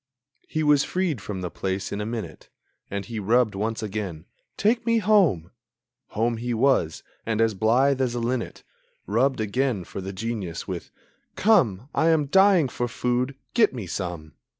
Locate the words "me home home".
4.83-6.37